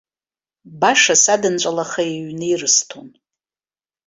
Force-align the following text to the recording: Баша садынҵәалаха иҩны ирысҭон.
Баша 0.79 1.15
садынҵәалаха 1.23 2.01
иҩны 2.13 2.45
ирысҭон. 2.51 3.07